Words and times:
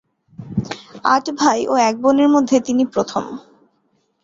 আট 1.05 1.25
ভাই 1.39 1.59
ও 1.67 1.73
এক 1.89 1.95
বোনের 2.03 2.29
মধ্যে 2.35 2.57
তিনি 2.67 2.83
প্রথম। 2.93 3.23